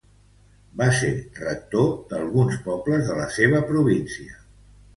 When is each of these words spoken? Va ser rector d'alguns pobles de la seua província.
Va 0.79 0.87
ser 0.99 1.11
rector 1.41 1.93
d'alguns 2.15 2.59
pobles 2.65 3.07
de 3.13 3.21
la 3.21 3.31
seua 3.39 3.65
província. 3.71 4.39